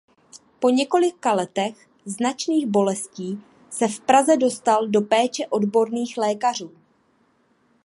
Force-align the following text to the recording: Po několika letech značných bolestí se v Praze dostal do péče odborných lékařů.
Po 0.59 0.69
několika 0.69 1.33
letech 1.33 1.87
značných 2.05 2.67
bolestí 2.67 3.43
se 3.69 3.87
v 3.87 3.99
Praze 3.99 4.37
dostal 4.37 4.87
do 4.87 5.01
péče 5.01 5.47
odborných 5.47 6.17
lékařů. 6.17 6.71